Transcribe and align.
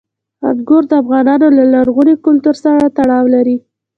انګور 0.49 0.83
د 0.89 0.91
افغانانو 1.01 1.47
له 1.57 1.63
لرغوني 1.73 2.15
کلتور 2.25 2.55
سره 2.63 2.91
تړاو 2.97 3.25
لري. 3.35 3.57